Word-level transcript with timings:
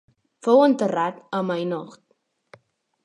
Fou 0.47 0.61
enterrat 0.67 1.21
a 1.41 1.43
Maynooth. 1.51 2.01